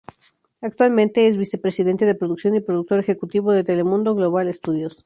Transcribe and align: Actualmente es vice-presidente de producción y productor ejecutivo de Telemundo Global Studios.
Actualmente 0.61 1.27
es 1.27 1.37
vice-presidente 1.37 2.07
de 2.07 2.15
producción 2.15 2.55
y 2.55 2.59
productor 2.59 2.99
ejecutivo 2.99 3.51
de 3.51 3.63
Telemundo 3.63 4.15
Global 4.15 4.51
Studios. 4.51 4.99